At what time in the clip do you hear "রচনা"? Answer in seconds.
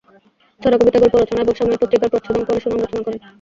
1.15-1.41